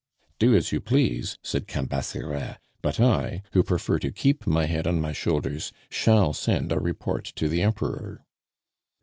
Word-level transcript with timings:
"Do 0.39 0.55
as 0.55 0.71
you 0.71 0.81
please," 0.81 1.37
said 1.43 1.67
Cambaceres; 1.67 2.55
"but 2.81 2.99
I, 2.99 3.43
who 3.53 3.61
prefer 3.61 3.99
to 3.99 4.11
keep 4.11 4.47
my 4.47 4.65
head 4.65 4.87
on 4.87 4.99
my 4.99 5.13
shoulders, 5.13 5.71
shall 5.91 6.33
send 6.33 6.71
a 6.71 6.79
report 6.79 7.25
to 7.35 7.47
the 7.47 7.61
Emperor." 7.61 8.25